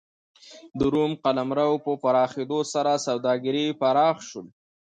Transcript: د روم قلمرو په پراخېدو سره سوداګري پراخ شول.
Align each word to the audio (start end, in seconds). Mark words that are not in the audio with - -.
د 0.77 0.81
روم 0.93 1.11
قلمرو 1.23 1.81
په 1.85 1.91
پراخېدو 2.03 2.59
سره 2.73 2.91
سوداګري 3.05 3.65
پراخ 3.81 4.15
شول. 4.29 4.47